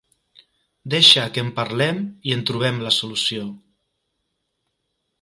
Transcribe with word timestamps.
Deixa 0.93 1.25
que 1.35 1.43
en 1.47 1.51
parlem 1.59 2.01
i 2.31 2.35
en 2.39 2.43
trobem 2.51 2.83
la 2.87 2.97
solució. 2.99 3.47